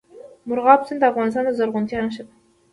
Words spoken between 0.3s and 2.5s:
مورغاب سیند د افغانستان د زرغونتیا نښه ده.